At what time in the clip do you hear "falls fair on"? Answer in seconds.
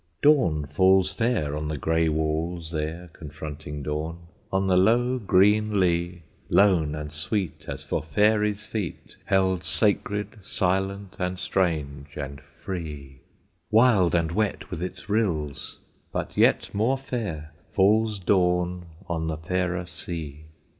0.65-1.67